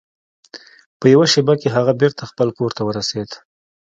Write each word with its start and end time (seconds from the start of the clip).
په 0.99 1.05
یوه 1.13 1.25
شیبه 1.33 1.53
کې 1.61 1.69
هغه 1.75 1.93
بیرته 2.01 2.23
خپل 2.31 2.47
کور 2.57 2.71
ته 2.77 2.81
ورسید. 2.89 3.29